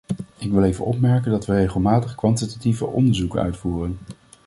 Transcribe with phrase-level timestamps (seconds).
[0.37, 3.97] Ik wil even opmerken dat we regelmatig kwantitatieve onderzoeken uitvoeren.